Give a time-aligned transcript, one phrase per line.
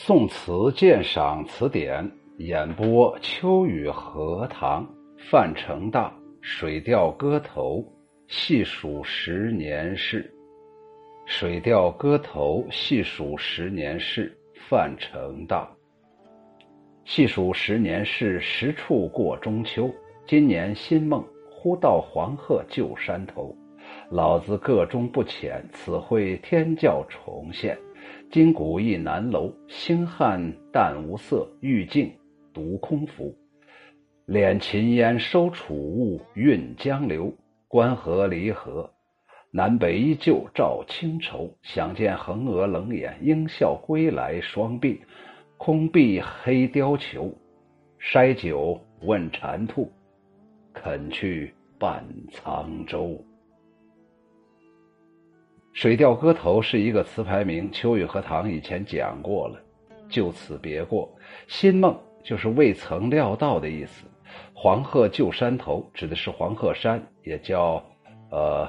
[0.00, 4.88] 宋词鉴赏词典演播：秋雨荷塘，
[5.28, 6.08] 范成大
[6.40, 7.80] 《水调歌头·
[8.28, 10.22] 细数十年事》。
[11.26, 14.32] 《水调歌头·细数十年事》
[14.70, 15.68] 范成大。
[17.04, 19.92] 细数十年事，十处过中秋。
[20.28, 23.52] 今年新梦，忽到黄鹤旧山头。
[24.10, 27.76] 老子个中不浅，此会天教重现。
[28.30, 32.12] 今古一南楼，星汉淡无色，玉镜
[32.52, 33.34] 独空浮。
[34.26, 37.32] 敛秦烟收楚雾，运江流。
[37.68, 38.90] 关河离合，
[39.50, 41.50] 南北依旧照清愁。
[41.62, 44.98] 想见横额冷眼，应笑归来双鬓。
[45.56, 47.34] 空碧黑貂裘，
[47.98, 49.90] 筛酒问蟾兔，
[50.74, 53.04] 肯去伴沧州。
[55.80, 59.60] 《水调歌头》是一个词牌名，秋雨荷塘以前讲过了，
[60.10, 61.08] 就此别过。
[61.46, 64.04] 新梦就是未曾料到的意思。
[64.52, 67.80] 黄鹤旧山头指的是黄鹤山，也叫
[68.32, 68.68] 呃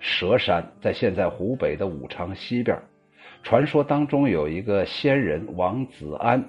[0.00, 2.78] 蛇山，在现在湖北的武昌西边。
[3.42, 6.44] 传说当中有一个仙人王子安，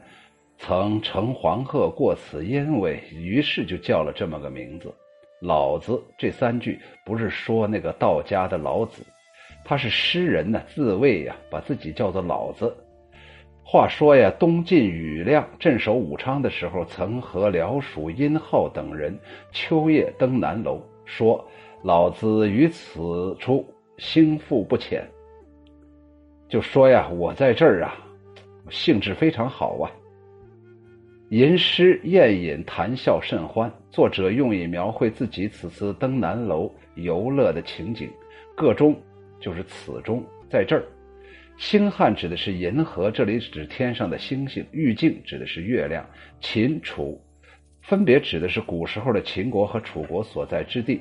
[0.57, 4.93] 曾乘黄鹤过此因为，于是就叫了这么个名字。
[5.39, 9.01] 老子这三句不是说那个道家的老子。
[9.65, 12.73] 他是诗人呢，自谓呀，把自己叫做老子。
[13.63, 19.17] 话说呀，东晋庾亮镇守武昌的时候，曾和辽属殷浩等人
[19.51, 21.43] 秋夜登南楼，说
[21.81, 23.65] ：“老子于此处
[23.97, 25.03] 兴复不浅。”
[26.47, 27.95] 就说呀，我在这儿啊，
[28.69, 29.89] 兴致非常好啊。
[31.29, 33.69] 吟诗宴饮，谈笑甚欢。
[33.89, 38.07] 作者用以描绘自己此次登南楼游乐的情景，
[38.55, 38.95] 个中。
[39.45, 40.83] 就是此中，在这儿，
[41.55, 46.03] 星汉指的是银河，这里指天上的星星；玉镜指的是月亮；
[46.41, 47.21] 秦楚
[47.83, 50.97] 分别指的是古时候的秦国和楚国所在之地；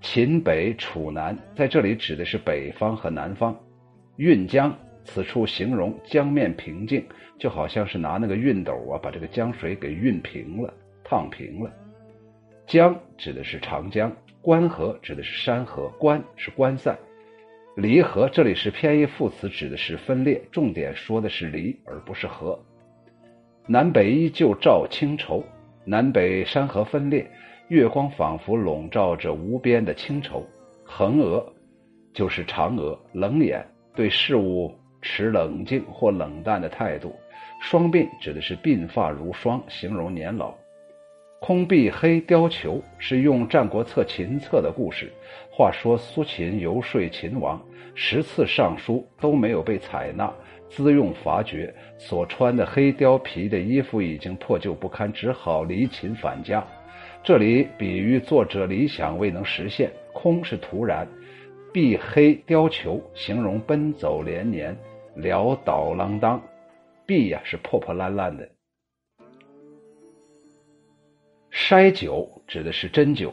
[0.00, 3.52] 秦北楚南在这里指的是北方和南方；
[4.18, 4.72] 运江
[5.02, 7.04] 此处形容江面平静，
[7.40, 10.72] 就好像是拿那个熨斗啊，把这个江水给熨平了、
[11.02, 11.68] 烫平了；
[12.68, 14.08] 江指的是长江；
[14.40, 16.96] 关河指的是山河；关是关塞。
[17.76, 22.58] 离合这里是偏义副词，指的是分裂，重点说的是离而不是合。
[23.66, 25.44] 南北依旧照清愁，
[25.84, 27.30] 南北山河分裂，
[27.68, 30.44] 月光仿佛笼罩着无边的清愁。
[30.84, 31.46] 横额
[32.12, 33.64] 就是嫦娥，冷眼
[33.94, 37.14] 对事物持冷静或冷淡的态度。
[37.60, 40.52] 双鬓指的是鬓发如霜，形容年老。
[41.40, 45.10] 空壁黑貂裘是用《战国策·秦策》的故事。
[45.50, 47.58] 话说苏秦游说秦王，
[47.94, 50.30] 十次上书都没有被采纳，
[50.68, 56.62] 资用乏绝，所穿的黑貂皮的衣服已经破旧不堪，只好离秦返家。
[57.24, 59.90] 这里比喻作者理想未能实现。
[60.12, 61.08] 空是突然，
[61.72, 64.76] 碧黑貂裘形容奔走连年，
[65.16, 66.38] 潦倒啷当。
[67.06, 68.46] 碧呀是破破烂烂的。
[71.50, 73.32] 筛酒指的是针灸。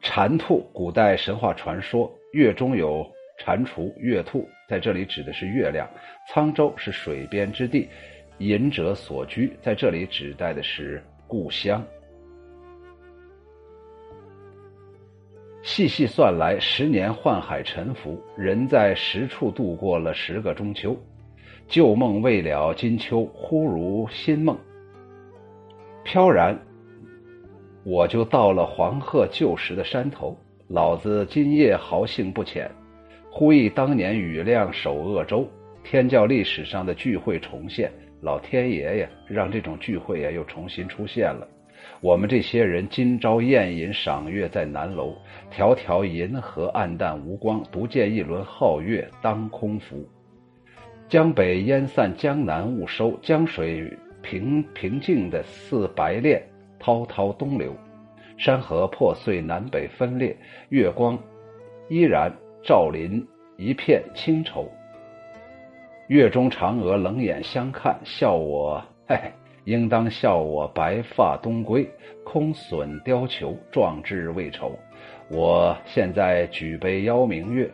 [0.00, 3.08] 蟾兔，古代神话传说，月中有
[3.38, 5.88] 蟾蜍、月兔，在这里指的是月亮。
[6.28, 7.88] 沧州是水边之地，
[8.38, 11.82] 隐者所居，在这里指代的是故乡。
[15.62, 20.96] 细细算来，十年宦海沉浮，人在十处度过了十个中秋。
[21.68, 24.58] 旧梦未了，今秋忽如新梦。
[26.12, 26.54] 飘然，
[27.84, 30.36] 我就到了黄鹤旧时的山头。
[30.68, 32.70] 老子今夜豪兴不浅，
[33.30, 35.48] 呼忆当年庾亮守鄂州，
[35.82, 37.90] 天教历史上的聚会重现。
[38.20, 41.48] 老天爷呀，让这种聚会呀又重新出现了。
[42.02, 45.16] 我们这些人今朝宴饮赏月在南楼，
[45.50, 50.06] 迢迢银河暗淡无光，不见一轮皓月当空浮。
[51.08, 53.90] 江北烟散，江南雾收，江水。
[54.22, 56.42] 平平静的似白练，
[56.78, 57.74] 滔滔东流，
[58.38, 60.36] 山河破碎，南北分裂，
[60.70, 61.18] 月光
[61.88, 62.32] 依然
[62.62, 63.26] 照临
[63.56, 64.70] 一片清愁。
[66.08, 69.32] 月中嫦娥冷眼相看，笑我，嘿嘿，
[69.64, 71.88] 应当笑我白发东归，
[72.24, 74.78] 空损貂裘，壮志未酬。
[75.30, 77.70] 我现在举杯邀明月，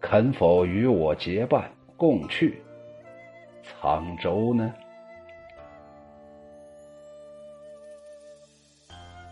[0.00, 2.62] 肯否与我结伴，共去
[3.64, 4.72] 沧州呢？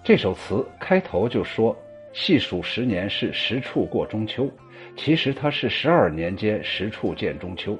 [0.06, 1.76] 这首词开头就说
[2.14, 4.48] ：“细数十年是，十处过中秋。”
[4.96, 7.76] 其实它是十二年间十处见中秋。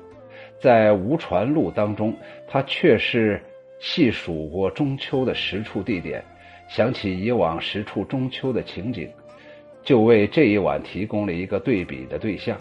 [0.58, 2.12] 在《吴传录》当中，
[2.49, 3.40] 他却是
[3.78, 6.20] 细数过中秋的十处地点，
[6.69, 9.08] 想起以往十处中秋的情景，
[9.84, 12.58] 就为这一晚提供了一个对比的对象。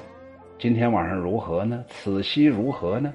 [0.60, 1.84] 今天晚上如何呢？
[1.88, 3.12] 此夕如何呢？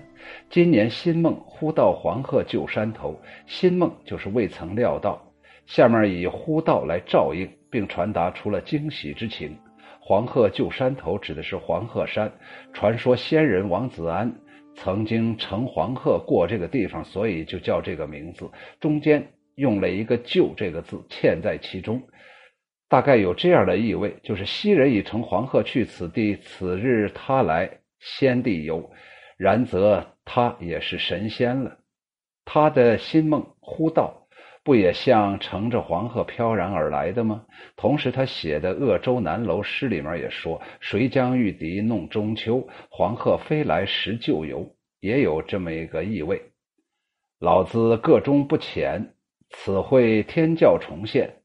[0.51, 3.17] 今年新梦忽到黄鹤旧山头，
[3.47, 5.25] 新梦就是未曾料到。
[5.67, 9.57] 下面以呼道来照应，并传达出了惊喜之情。
[10.01, 12.33] 黄鹤旧山头指的是黄鹤山，
[12.73, 14.35] 传说仙人王子安
[14.75, 18.51] 曾经乘黄鹤过这个地方，所以就叫这个名字。
[18.81, 22.03] 中间用了一个“旧”这个字嵌在其中，
[22.89, 28.91] 大概有这样的意味：就是昔人已乘黄鹤去此地，此日他来仙地游，
[29.37, 31.79] 然则他也是神仙了。
[32.45, 34.20] 他的新梦呼道。
[34.63, 37.45] 不也像乘着黄鹤飘然而来的吗？
[37.77, 42.69] 同时，他写的《鄂州南楼》诗里面也说：“谁将玉笛弄中秋？
[42.91, 46.43] 黄鹤飞来时旧游。”也有这么一个意味。
[47.39, 49.15] 老子个中不浅，
[49.49, 51.37] 此会天教重现，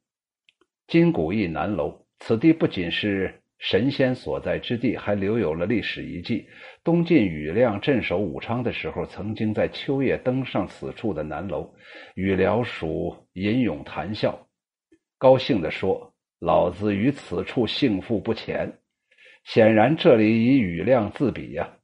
[0.88, 2.06] 今古亦南楼。
[2.20, 3.42] 此地不仅是。
[3.58, 6.46] 神仙所在之地还留有了历史遗迹。
[6.86, 11.74] 东晋庾亮镇守武昌的时候，曾经在秋夜登上此处的南楼，
[12.14, 14.48] 与僚属吟咏谈笑，
[15.18, 18.72] 高兴地说：“老子于此处幸福不浅。”
[19.46, 21.78] 显然，这里以庾亮自比呀，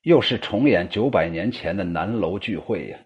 [0.00, 2.98] 又是重演九百年前的南楼聚会呀。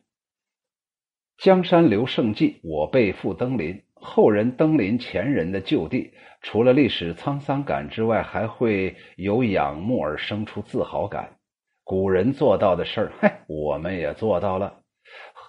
[1.39, 3.83] 江山留胜迹，我辈复登临。
[3.95, 6.13] 后人登临前人的旧地，
[6.43, 11.37] 除了历史沧桑感之外，还会有仰慕而生出自豪感。
[11.85, 14.81] 古人做到的事儿，嘿，我们也做到了。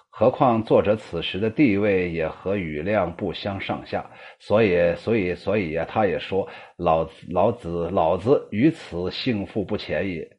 [0.08, 4.08] 何况作者此时的地位也和庾亮不相上下，
[4.38, 6.48] 所以，所以，所以呀，他也说
[6.78, 10.38] ：“老子，老子，老子于此幸福不浅也。”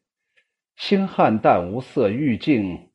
[0.76, 2.90] 星汉淡无色，玉净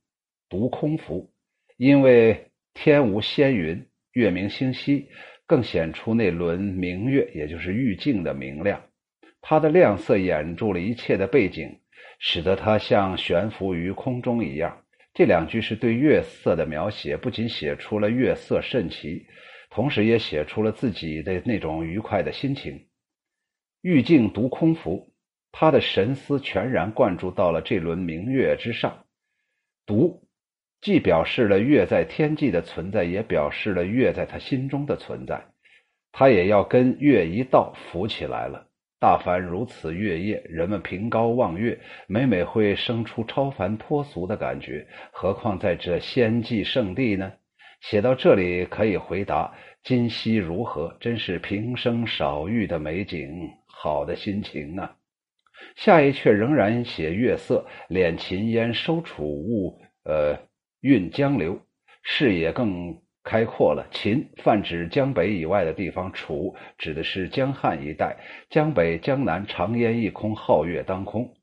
[0.49, 1.31] 独空浮。
[1.77, 3.87] 因为天无仙云。
[4.13, 5.07] 月明星稀，
[5.51, 8.81] 更显出那轮明月，也就是玉镜的明亮。
[9.41, 11.77] 它的亮色掩住了一切的背景，
[12.19, 14.85] 使得它像悬浮于空中一样。
[15.13, 19.25] 这两句是对月色的描写，不仅写出了月色甚奇，
[19.69, 22.87] 同时也写出了自己的那种愉快的心情。
[23.81, 25.11] 玉镜独空浮，
[25.51, 29.03] 他的神思全然灌注到了这轮明月之上。
[29.85, 30.23] 独。
[30.81, 35.39] 既表示了月在天际的存在，也表示了月在他心中的存在。
[36.11, 38.67] 他也要跟月一道浮起来了。
[38.99, 44.85] 大凡如此月夜，人们凭高望月，每每会生出超凡脱俗的感觉。
[45.11, 47.31] 何况在这仙迹圣地呢？
[47.79, 49.53] 写到这里，可以回答：
[49.83, 50.95] 今夕如何？
[50.99, 54.95] 真是平生少遇的美景，好的心情啊！
[55.75, 60.50] 下一阙仍然写月色，敛秦烟，收楚雾，呃。
[60.81, 61.59] 运江流，
[62.03, 63.87] 视野更开阔了。
[63.91, 68.17] 秦泛指江北以外的地方，楚指的是江汉一带。
[68.49, 71.33] 江北、江南长烟一空，皓月当空。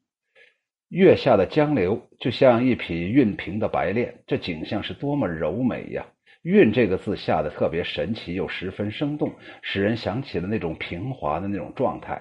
[0.89, 6.07] 月下的江流就像一匹熨平的白练，这景象是多么柔美呀
[6.43, 12.21] ！“韵”这个字下的特别神奇，又十分生动，使人想起了那种平滑的那种状态，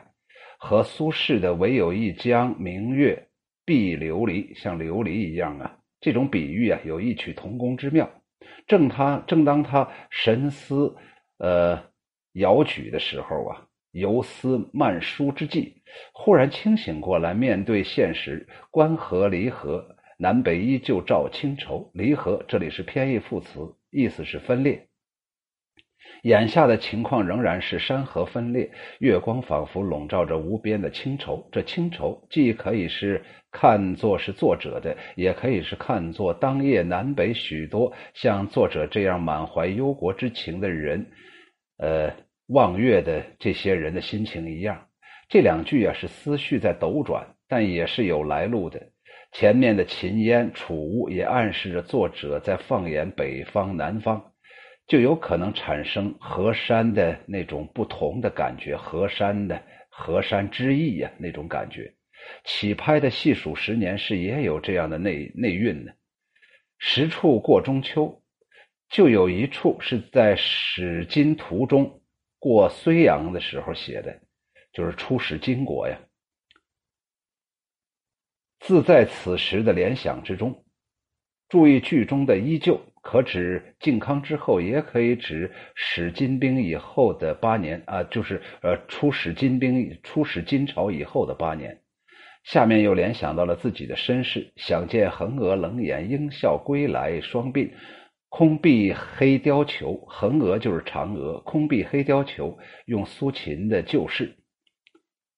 [0.59, 3.27] 和苏轼的“唯有一江明月
[3.63, 5.76] 碧琉璃”像琉璃一样啊。
[5.99, 8.09] 这种比喻啊，有异曲同工之妙。
[8.67, 10.95] 正他正当他神思
[11.37, 11.83] 呃
[12.33, 15.81] 摇举的时候啊，游思漫书之际，
[16.13, 21.89] 忽然清醒过来，面对现实，关河离合，南北依旧照清愁。
[21.93, 24.87] 离合这里是偏义副词，意思是分裂。
[26.23, 28.69] 眼下的情况仍然是山河分裂，
[28.99, 31.47] 月光仿佛笼罩着无边的清愁。
[31.51, 41.05] 这清愁既可以是看作是作者的，也可以是看作当夜南北许多像作者这样满怀忧国之情的人，
[41.77, 42.11] 呃，
[42.47, 44.85] 望月的这些人的心情一样。
[45.29, 48.81] 这两句啊是思绪在斗转，但也是有来路的。
[49.33, 54.31] 前面的秦烟楚雾也暗示着作者在放眼北方南方。
[54.87, 61.93] 就有可能产生河山的那种不同的感觉，河山的河山之意呀，那种感觉。
[62.45, 65.93] 起拍的细数十年是也有这样的内内蕴的。
[66.77, 68.23] 十处过中秋，
[68.89, 72.01] 就有一处是在使金途中
[72.39, 74.21] 过睢阳的时候写的，
[74.71, 75.99] 就是出使金国呀。
[78.59, 80.65] 自在此时的联想之中，
[81.49, 82.79] 注意剧中的依旧。
[83.09, 91.79] 可指靖康之后，也可以指使金兵以后的八年啊，就是呃，出使金兵、出使金朝以后的八年。
[92.43, 97.71] 下面又联想到了自己的身世，想见横娥冷眼应笑归来，双鬓
[98.27, 100.03] 空碧黑貂裘。
[100.09, 104.35] 横娥就是嫦娥，空碧黑貂裘用苏秦的旧事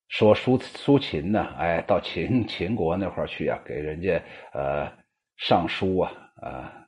[0.08, 4.20] 说苏苏秦呢，哎，到秦秦国那块去啊，给人家
[4.54, 4.92] 呃
[5.38, 6.12] 上书啊，
[6.42, 6.79] 啊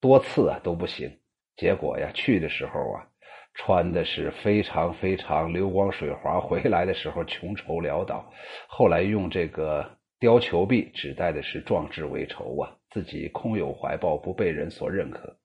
[0.00, 1.18] 多次啊都不行，
[1.56, 3.06] 结果呀去的时候啊。
[3.54, 8.32] 穿的是非常非常流光水滑，回来的时候穷愁潦倒。
[8.68, 9.84] 后来用这个
[10.20, 15.36] 貂裘臂，指代的是壮志未酬啊，自己空有怀抱，不被人所认可。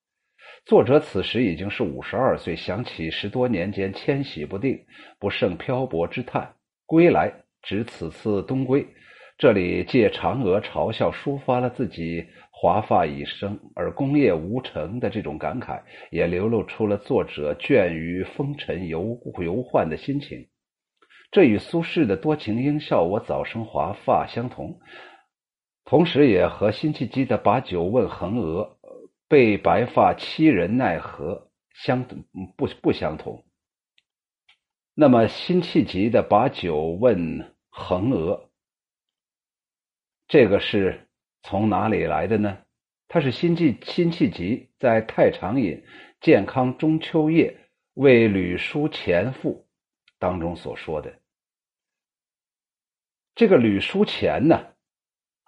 [0.63, 4.85] 作者此时已经是五十二岁，想起十多年间迁徙不定，
[5.17, 6.53] 不胜漂泊之叹。
[6.85, 7.33] 归来，
[7.63, 8.85] 指此次东归。
[9.39, 12.27] 这里借嫦娥嘲笑，抒发了自己。
[12.63, 20.47] 华发已生而功业无成的这种感慨，也流露出了作者倦于风尘游游宦的心情。
[21.29, 24.79] 这与苏轼的“多情应笑我早生华发”相同，
[25.83, 28.77] 同时也和辛弃疾的“把酒问衡娥，
[29.27, 32.05] 被白发欺人奈何”相
[32.55, 33.43] 不不相同。
[34.93, 38.51] 那么，辛弃疾的“把酒问衡娥”，
[40.29, 41.09] 这个是。
[41.43, 42.57] 从哪里来的呢？
[43.07, 45.83] 他是辛弃辛弃疾在《太常饮
[46.19, 49.67] 健康中秋夜为吕书前赋》
[50.17, 51.13] 当中所说的。
[53.35, 54.67] 这个吕书前呢，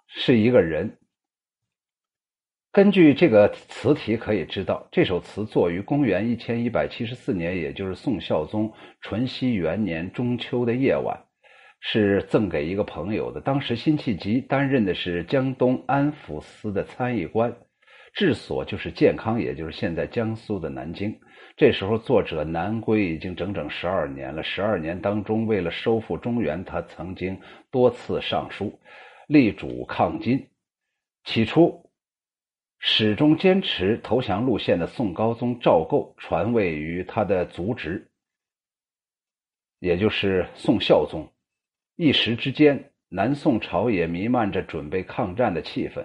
[0.06, 0.98] 是一个人。
[2.70, 11.25] 根据这个词题可以知道，这首词作于公元一千一百七十四年，也就是宋孝宗淳熙元年中秋的夜晚。
[11.80, 13.40] 是赠给一个朋友的。
[13.40, 17.56] 当时辛弃疾担任的是江东安抚司的参议官，
[18.14, 21.18] 治所就是建康，也就是现在江苏的南京。
[21.56, 24.42] 这时候作者南归已经整整十二年了。
[24.42, 27.40] 十二年当中，为了收复中原，他曾经
[27.70, 28.78] 多次上书，
[29.26, 30.48] 力主抗金。
[31.24, 31.90] 起初，
[32.78, 38.10] 始终坚持投降路线的宋高宗赵构传位于他的族侄，
[39.78, 41.26] 也就是宋孝宗。
[41.96, 46.04] 一时之间，南宋朝野弥漫着准备抗战的气氛。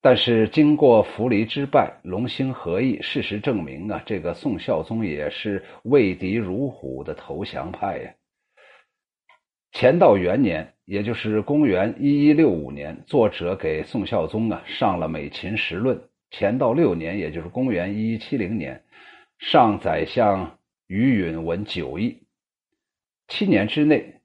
[0.00, 8.14] 但是，经过扶离之败，龙兴和议，事实证明啊，这个宋孝宗也是畏敌如虎的投降派呀。
[9.70, 15.96] 乾道元年，也就是公元一一六五年，作者给宋孝宗啊上了《美秦时论》；
[16.32, 18.82] 乾道六年，也就是公元一一七零年，
[19.38, 22.24] 上宰相于允文九议。
[23.28, 24.20] 七年之内。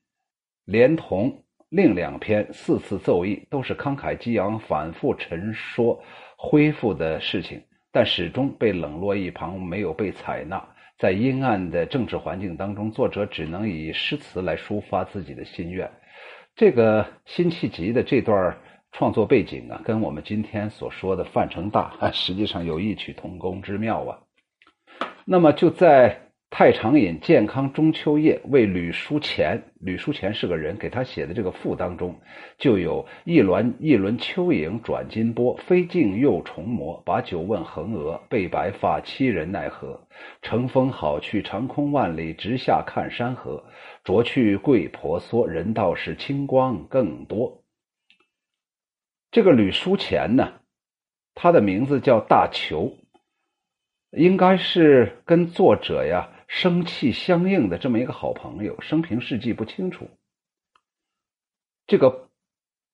[0.70, 6.00] 连同另两篇四次奏议，都是慷慨激昂、反复陈说
[6.38, 7.60] 恢复的事情，
[7.92, 10.64] 但始终被冷落一旁，没有被采纳。
[11.00, 15.90] 在阴暗的政治环境当中，作者只能以诗词来抒发自己的心愿。
[16.56, 18.56] 这个辛弃疾的这段
[18.92, 24.20] 创作背景啊，跟我们今天所说的范成大实际上有异曲同工之妙啊。
[25.26, 26.29] 那么就在。
[26.52, 32.20] 太常饮健康中秋夜为吕书前，吕书前是个人，给他写的这个赋当中，
[32.58, 40.08] 就有一轮一轮秋影转金波，飞镜又重磨，把酒问衡娥，被白发欺人奈何？
[40.42, 43.64] 乘风好去，长空万里，直下看山河。
[44.04, 47.64] 着去桂婆娑，人道是清光更多。
[49.32, 50.54] 这个吕书前呢，
[51.36, 52.98] 他的名字叫大裘，
[54.12, 56.32] 应该是跟作者呀。
[56.50, 60.10] 生气相应的这么一个好朋友，生平事迹不清楚。
[61.86, 62.30] 这个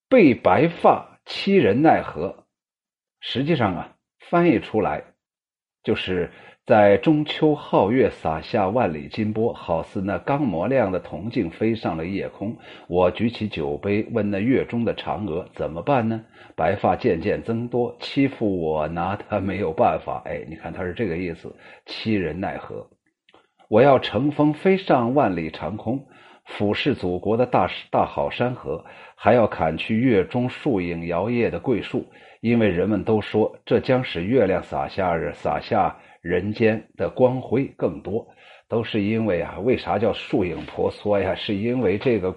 [0.10, 2.46] 被白发欺人奈何，
[3.22, 3.96] 实际上啊，
[4.30, 5.04] 翻译出来
[5.84, 6.30] 就是
[6.66, 12.58] 在中秋皓月洒下万里金波，好似那刚磨亮的铜镜飞上了夜空。
[12.88, 16.26] 我举起酒杯，问那月中的嫦娥怎么办呢？
[16.58, 20.22] 白发渐渐增多，欺负我拿他没有办法。
[20.26, 22.86] 哎，你看他是这个意思，欺人奈何。
[23.68, 26.06] 我要乘风飞上万里长空，
[26.46, 32.06] 俯视祖国的大大好山河，还要砍去月中树影摇曳的桂树，
[32.42, 38.28] 因为人们都说这将使月亮洒下洒下人间的光辉更多。
[38.68, 41.36] 都是因为啊，为啥叫树影婆娑呀？
[41.36, 42.36] 是因为这个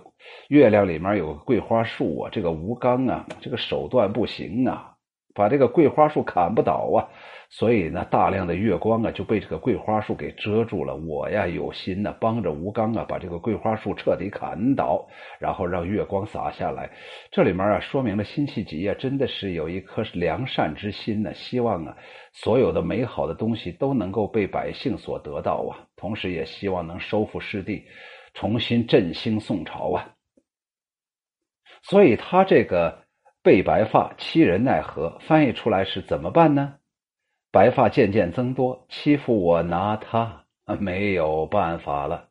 [0.48, 4.92] 月亮里面有个桂花树啊，这个吴刚啊，这个手段不行啊，
[5.34, 7.08] 把这个桂花树砍不倒啊。
[7.50, 10.94] 所以呢，大量的月光啊就被这个桂花树给遮住了。
[10.94, 15.08] 我呀有心呢，帮着吴刚啊把这个桂花树彻底砍倒，
[15.40, 16.90] 然后让月光洒下来。
[17.30, 21.96] 这里面啊说明了辛弃疾啊真的是有一颗良善之心呢，希望啊
[22.34, 27.82] 所有的美好的东西都能够被百姓所得到啊，同时也希望能收复失地，
[28.34, 30.10] 重新振兴宋朝啊。
[31.80, 33.04] 所以他这个
[33.42, 36.74] 被白发欺人奈何，翻译出来是怎么办呢？
[37.50, 40.44] 白发渐渐增多，欺负我拿他
[40.78, 42.28] 没有办法了。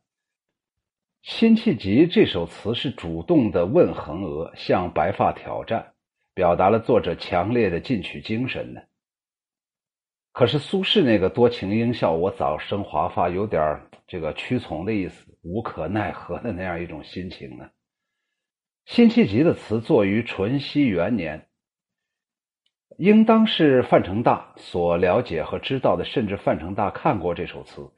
[1.23, 5.93] 辛弃疾这首词是主动的问横娥，向白发挑战，
[6.33, 8.81] 表达了作者强烈的进取精神呢。
[10.31, 17.69] 可是苏轼那个多情应笑我早生华发，有点这个屈从的意思，无可奈何的那样一种心情呢。
[18.85, 21.46] 辛弃疾的词作于淳熙元年，
[22.97, 27.89] 应当是范成大所了解和知道的，甚至范成大看过这首词，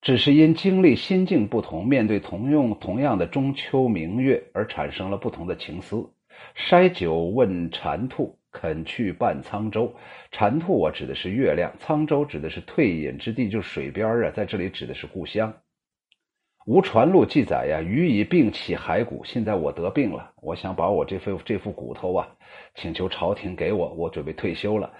[0.00, 6.10] 只是因经历心境不同，面对同用同样的中秋明月而产生了不同的情思。
[6.56, 8.38] 筛酒问蟾兔。
[8.54, 9.94] 肯去伴沧州，
[10.30, 15.54] 蟾兔我指的是月亮，沧州指的是退隐之地，就是水边啊，在这里指的是故乡。
[16.66, 19.22] 吴传录记载呀，予以病起骸骨。
[19.24, 22.28] 现在我得病了，我想把我这副这副骨头啊，
[22.76, 24.92] 请求朝廷给我，我准备退休了。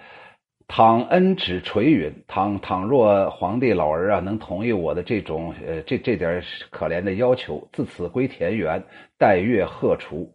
[0.67, 8.83] 倘恩旨垂允，倘倘若皇帝老儿啊能同意我的这种呃这这点可怜的要求，自此归田园，
[9.17, 10.27] 待月荷锄。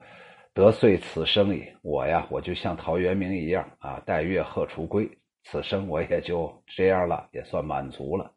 [0.54, 5.08] 得遂此生矣，我呀，我就像陶渊明一样啊，待月荷锄归，
[5.44, 8.30] 此生我也就这样了，也算满足了。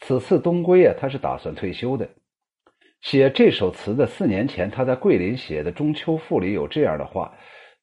[0.00, 2.08] 此次东归啊，他是打算退休的。
[3.00, 7.32] 写这首词的四年前，他在桂林写的《中秋赋》里有这样的话：“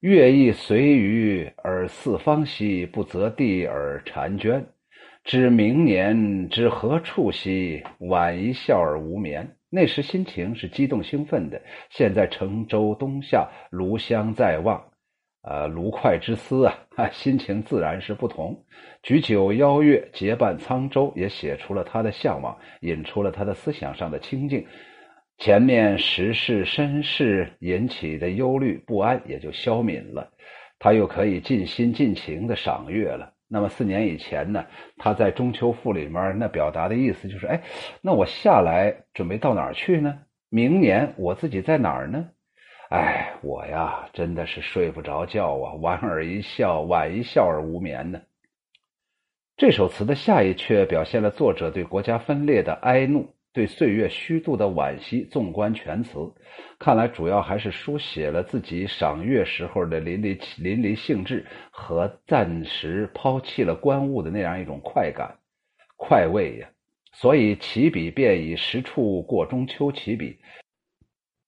[0.01, 4.65] 月意随余而四方兮，不择地而婵娟。
[5.23, 14.81] 知明年知何处兮，晚一笑而无眠。”那时心情是激动兴奋的，现在乘舟东下，炉香在望，
[15.41, 16.77] 啊，炉快之思啊，
[17.11, 18.63] 心情自然是不同。
[19.01, 24.65] 举酒邀月，结伴沧州，也写出了他的向往，引出了他的思想上的清静。
[25.37, 30.31] 前面时事身世引起的忧虑不安也就消泯了，
[30.79, 33.33] 他又可以尽心尽情的赏月了。
[33.47, 34.65] 那么四年以前呢，
[34.97, 37.61] 他在《中秋赋》里面那表达的意思就是：哎，
[38.01, 40.19] 那我下来准备到哪儿去呢？
[40.49, 42.29] 明年我自己在哪儿呢？
[42.89, 48.21] 哎，我呀，真的是睡不着觉啊，莞尔一笑，晚一笑而无眠呢。
[49.57, 53.35] 这首词的下一阙表现了作者对国家分裂的哀怒。
[53.55, 56.19] 对岁月虚度的惋惜，纵观全词，
[56.77, 65.39] 看来主要还是书写了自己赏月时候的淋漓淋漓兴致和暂时抛弃了官物的那样一种快感、
[65.95, 66.67] 快慰呀。
[67.13, 70.37] 所以起笔便以十处过中秋起笔，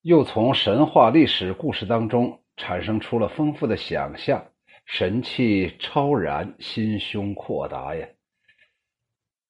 [0.01, 4.45] 又从神话历史故事当中产生出了丰富的想象，
[4.85, 8.07] 神气超然，心胸阔达呀。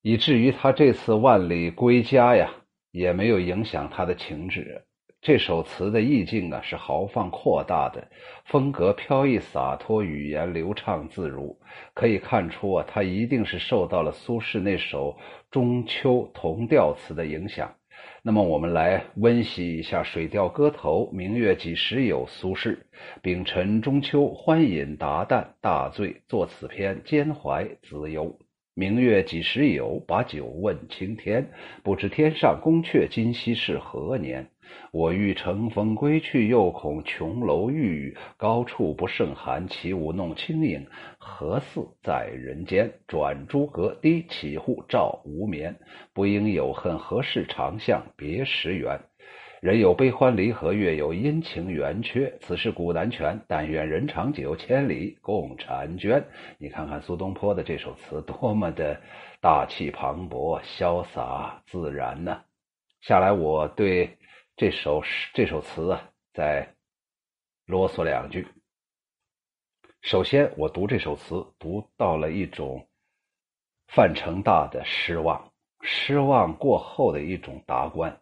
[0.08, 2.50] 以至于他这次万里归家呀，
[2.94, 4.82] 也没有影响他的情志。
[5.20, 8.08] 这首词的意境啊，是豪放阔大的，
[8.46, 11.60] 风格飘逸洒脱，语言流畅自如。
[11.94, 15.12] 可以看出啊，他一定是受到了苏轼那首
[15.52, 17.70] 《中秋同调词》的影响。
[18.24, 22.78] 那么，我们来温习一下《水调歌头·明月几时有》苏轼：
[23.22, 28.40] 丙辰中秋，欢饮达旦，大醉，作此篇，兼怀子忧。
[28.80, 30.00] 明月几时有？
[30.06, 31.50] 把酒问青天。
[31.82, 34.52] 不知天上宫阙，今夕是何年？
[34.92, 39.68] 我欲乘风归去，又恐琼楼玉宇，高处不胜寒。
[39.68, 40.86] 起舞弄清影，
[41.18, 42.94] 何似在人间？
[43.08, 45.76] 转朱阁，低绮户，照无眠。
[46.14, 49.00] 不应有恨，何事长向别时圆？
[49.60, 52.32] 人有悲欢离合，月有阴晴圆缺。
[52.40, 56.24] 此事古难全，但愿人长久，千里共婵娟。
[56.60, 59.02] 你看看苏东坡的这首词，多么的
[59.42, 62.40] 大气磅礴、潇洒自然呢？
[63.02, 64.20] 下来，我对
[64.56, 66.76] 这首诗、这首词啊，再
[67.66, 68.48] 啰嗦两句。
[70.04, 72.88] 首先，我读这首词，读到了一种
[73.88, 78.16] 范成大的失望，失望过后的一种达观。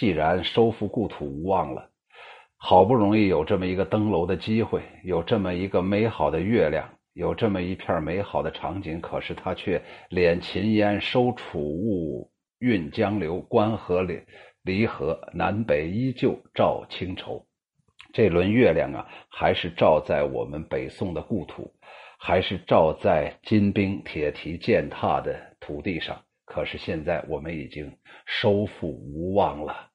[0.00, 1.90] 既然收复故土无望了，
[2.56, 14.18] 好不容易有这么一个登楼的机会，有这么一个美好的月亮，有这么一片美好的场景，可是他却敛秦烟，收楚雾，运江流，关河离
[14.62, 17.44] 离合，南北依旧照清愁。
[18.14, 21.70] 这轮月亮啊，还是照在我们北宋的故土，
[22.18, 26.18] 还是照在金兵铁蹄践踏的土地上。
[26.46, 29.89] 可是现在我们已经收复无望了。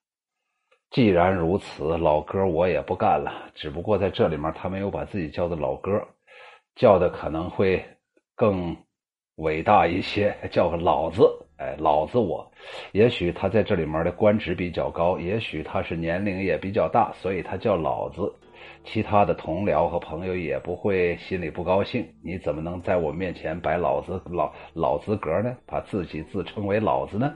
[0.95, 3.51] 既然如此，老哥我也不干了。
[3.53, 6.01] 只不过在这里面，他没有把自己叫做老哥，
[6.73, 7.83] 叫的可能会
[8.33, 8.73] 更
[9.35, 11.29] 伟大一些，叫个老子。
[11.57, 12.49] 哎，老子我。
[12.93, 18.33] 也许他在这里面的官职比较高，也许他是年龄也比较大，所以他叫老子。
[18.85, 22.07] 其他的同僚和朋友也不会心里不高兴。
[22.23, 25.57] 你怎么能在我面前摆老子老老资格呢？
[25.65, 27.33] 把自己自称为老子呢？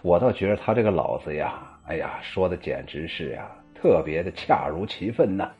[0.00, 5.50] 我倒觉得他这个老子呀，哎呀，说的简直是呀，特别的恰如其分呐。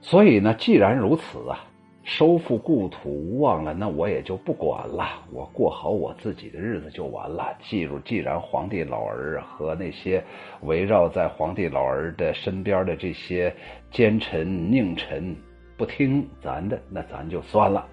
[0.00, 1.64] 所以呢，既然如此啊。
[2.02, 7.56] 收复故土无望了，那我也就不管了，我过好我自己的日子就完了。
[7.62, 10.22] 记住，既然皇帝老儿和那些
[10.62, 13.54] 围绕在皇帝老儿的身边的这些
[13.90, 15.34] 奸臣佞臣
[15.78, 17.86] 不听咱的，那咱就算了。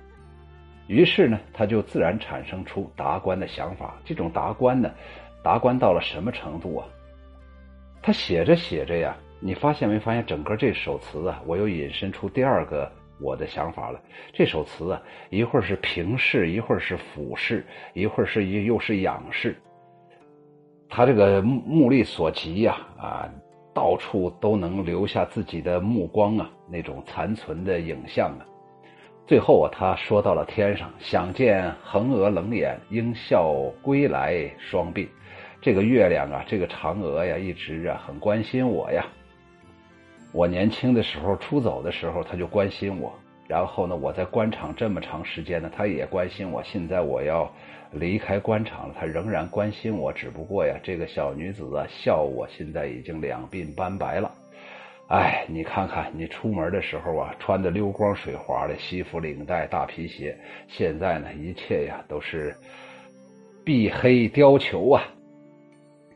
[0.87, 3.95] 于是呢，他就自然产生出达官的想法。
[4.03, 4.91] 这种达官呢，
[5.43, 6.87] 达官到了什么程度啊？
[8.01, 12.91] 他写着写着呀，你发现没发现，整个这首词啊，我又引申出第二个。
[13.23, 14.01] 我的想法了，
[14.33, 19.55] 这首词啊，一会儿是平视，一会儿是俯视，一会儿是又又是仰视。
[20.89, 23.29] 他这个目力所及呀，啊，
[23.75, 28.41] 到处都能留下自己的目光啊，那种残存的影像啊。
[29.27, 35.07] 最后啊，他说到了天上，想见横额冷眼，应笑归来双鬓。
[35.61, 39.05] 这个月亮啊，这个嫦娥呀，一直啊很关心我呀。
[40.33, 43.13] 我年轻的时候出走的时候，他就关心我。
[43.47, 46.63] 然后呢，我在官场这么长时间呢，他也关心我。
[46.63, 47.47] 现在我要
[47.91, 50.11] 离开官场了，他仍然关心我。
[50.11, 54.31] 只不过呀，这个小女子啊，笑我现在已经两鬓斑白了。
[55.09, 60.35] 哎，你看看，你出门的时候啊，穿的溜光水滑的西服领带大皮鞋，
[60.67, 62.55] 现在呢，一切呀都是
[63.63, 65.03] 碧黑貂裘啊。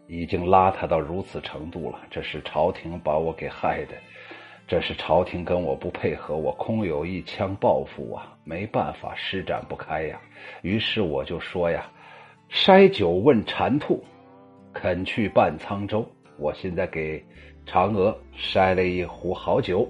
[0.07, 3.95] 已经邋遢到如此程度了，这是朝廷把我给害的，
[4.67, 10.19] 这是朝廷跟我不配合，我空有一腔抱负啊，没办法施展不开呀。
[10.61, 11.89] 于是我就说呀
[12.51, 14.03] ：“筛酒问馋兔，
[14.73, 16.05] 肯去半沧州。”
[16.37, 17.23] 我现在给
[17.65, 19.89] 嫦娥筛了一壶好酒，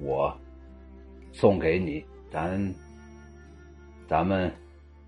[0.00, 0.36] 我
[1.32, 2.74] 送给你，咱
[4.08, 4.52] 咱们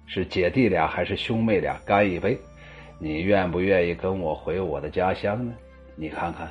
[0.06, 1.76] 是姐弟俩还是兄妹俩？
[1.84, 2.38] 干一杯。
[3.02, 5.54] 你愿不愿意跟我回我的家乡呢？
[5.96, 6.50] 你看看，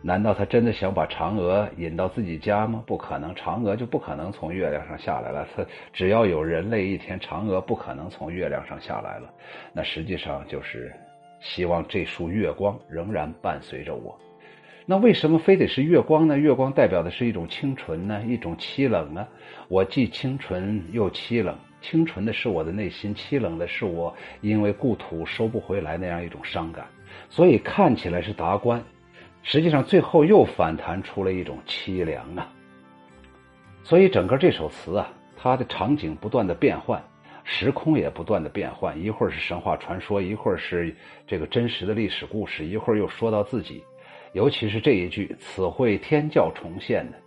[0.00, 2.84] 难道他真的想把嫦娥引到自己家吗？
[2.86, 5.44] 不可能，嫦娥就不可能从月亮上下来了。
[5.56, 9.28] 他只要有人类一天，嫦娥不可能从月亮上下来了。
[9.72, 10.94] 那实际上就是
[11.40, 14.16] 希望这束月光仍然伴随着我。
[14.86, 16.38] 那为什么非得是月光呢？
[16.38, 19.26] 月光代表的是一种清纯呢，一种凄冷呢？
[19.66, 21.58] 我既清纯又凄冷。
[21.80, 26.86] 清纯的是我的内心，凄冷的是我因为故土收不回来那样一种伤感，
[27.28, 28.82] 所以看起来是达观，
[29.42, 32.52] 实际上最后又反弹出了一种凄凉啊。
[33.82, 37.02] 所以整个这首词啊，它的场景不断的变换，
[37.44, 40.94] 时空也不断的变换，一会儿是神话传说，一会儿是
[41.26, 43.82] 这个真实的历史故事，一会儿又说到自己，
[44.32, 47.18] 尤其是这一句“此会天教重现”的。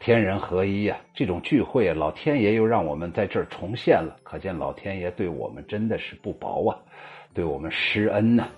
[0.00, 6.78] 天人合一呀，这种聚会，老天爷又让我们在这儿重现了，可见老天爷对我们真的是不薄啊，
[7.34, 8.48] 对我们施恩呐。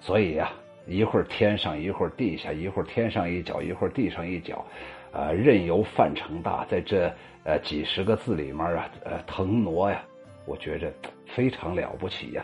[0.00, 0.50] 所以呀，
[0.86, 4.64] 一会儿天上，一会儿地下，一会儿天上一脚，一会儿地上一脚，
[5.12, 7.12] 啊，任由范成大在这
[7.44, 10.02] 呃几十个字里面啊，呃腾挪呀，
[10.46, 10.90] 我觉着
[11.26, 12.42] 非常了不起呀。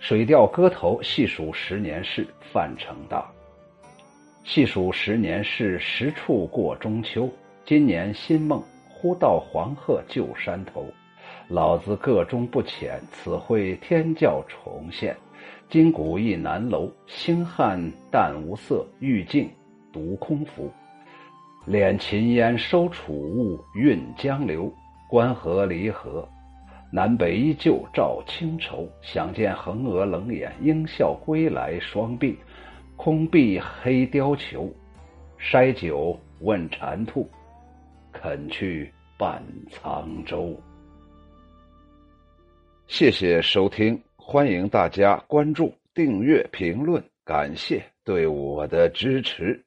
[0.00, 3.26] 水调歌头，细数十年事，范成大。
[4.44, 7.26] 细数十年事，十处过中秋。
[7.66, 10.86] 今年新梦，忽到黄鹤旧山头。
[11.48, 15.16] 老子个中不浅，此会天教重现。
[15.70, 19.48] 今古一南楼，星汉淡无色，玉镜
[19.90, 20.70] 独空浮。
[21.66, 24.70] 敛秦烟收楚雾，运江流。
[25.08, 26.28] 关河离合，
[26.92, 28.86] 南北依旧照清愁。
[29.00, 32.36] 想见横娥冷眼，应笑归来双鬓。
[32.94, 34.70] 空碧黑貂裘，
[35.40, 37.26] 筛酒问蟾兔。
[38.14, 40.58] 肯去半沧州。
[42.86, 49.62] 谢谢收听，欢迎大家关注、订阅、评论，感谢对我的支持。